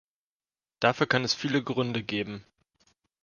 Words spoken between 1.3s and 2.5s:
viele Gründe geben.